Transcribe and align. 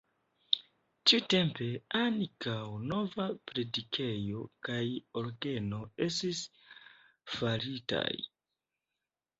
Tiutempe 1.11 1.67
ankaŭ 1.99 2.57
nova 2.93 3.27
predikejo 3.51 4.43
kaj 4.69 4.81
orgeno 5.23 5.85
estis 6.09 6.45
faritaj. 7.37 8.11